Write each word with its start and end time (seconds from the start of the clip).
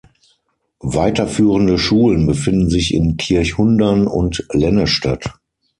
Weiterführende 0.95 1.77
Schulen 1.77 2.25
befinden 2.25 2.71
sich 2.71 2.91
in 2.91 3.17
Kirchhundem 3.17 4.07
und 4.07 4.47
Lennestadt. 4.51 5.35